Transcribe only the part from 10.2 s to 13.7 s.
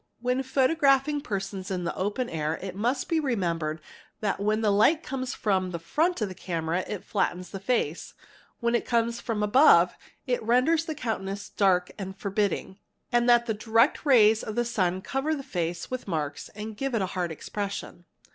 it renders the countenance dark and forbidding, and that the